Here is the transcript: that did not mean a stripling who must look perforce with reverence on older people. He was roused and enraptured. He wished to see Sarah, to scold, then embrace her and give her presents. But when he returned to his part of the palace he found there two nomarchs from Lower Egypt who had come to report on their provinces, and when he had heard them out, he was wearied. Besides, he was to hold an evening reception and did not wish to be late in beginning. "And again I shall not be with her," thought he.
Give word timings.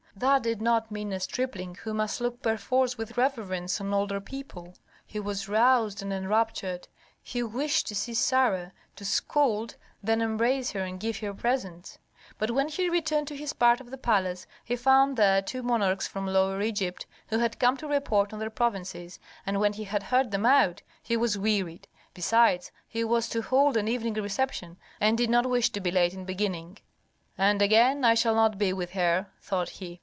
that 0.13 0.43
did 0.43 0.61
not 0.61 0.91
mean 0.91 1.13
a 1.13 1.19
stripling 1.21 1.73
who 1.83 1.93
must 1.93 2.19
look 2.19 2.41
perforce 2.41 2.97
with 2.97 3.17
reverence 3.17 3.79
on 3.79 3.93
older 3.93 4.19
people. 4.19 4.75
He 5.07 5.21
was 5.21 5.47
roused 5.47 6.01
and 6.01 6.11
enraptured. 6.11 6.85
He 7.23 7.41
wished 7.41 7.87
to 7.87 7.95
see 7.95 8.13
Sarah, 8.13 8.73
to 8.97 9.05
scold, 9.05 9.77
then 10.03 10.21
embrace 10.21 10.71
her 10.71 10.81
and 10.81 10.99
give 10.99 11.17
her 11.21 11.33
presents. 11.33 11.97
But 12.37 12.51
when 12.51 12.67
he 12.67 12.89
returned 12.89 13.29
to 13.29 13.37
his 13.37 13.53
part 13.53 13.79
of 13.79 13.89
the 13.89 13.97
palace 13.97 14.45
he 14.65 14.75
found 14.75 15.15
there 15.15 15.41
two 15.41 15.63
nomarchs 15.63 16.07
from 16.07 16.27
Lower 16.27 16.61
Egypt 16.61 17.05
who 17.27 17.39
had 17.39 17.57
come 17.57 17.77
to 17.77 17.87
report 17.87 18.33
on 18.33 18.37
their 18.39 18.49
provinces, 18.49 19.17
and 19.45 19.61
when 19.61 19.73
he 19.73 19.85
had 19.85 20.03
heard 20.03 20.29
them 20.29 20.45
out, 20.45 20.81
he 21.01 21.15
was 21.15 21.37
wearied. 21.37 21.87
Besides, 22.13 22.69
he 22.85 23.03
was 23.05 23.29
to 23.29 23.41
hold 23.41 23.77
an 23.77 23.87
evening 23.87 24.13
reception 24.15 24.75
and 24.99 25.17
did 25.17 25.29
not 25.29 25.49
wish 25.49 25.69
to 25.69 25.79
be 25.79 25.89
late 25.89 26.13
in 26.13 26.25
beginning. 26.25 26.77
"And 27.39 27.61
again 27.61 28.03
I 28.03 28.13
shall 28.13 28.35
not 28.35 28.57
be 28.59 28.71
with 28.73 28.91
her," 28.91 29.25
thought 29.39 29.69
he. 29.69 29.99